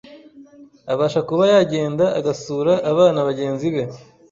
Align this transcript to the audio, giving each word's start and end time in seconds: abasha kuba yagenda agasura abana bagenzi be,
abasha 0.93 1.19
kuba 1.29 1.43
yagenda 1.53 2.05
agasura 2.19 2.73
abana 2.91 3.19
bagenzi 3.27 3.67
be, 3.73 3.83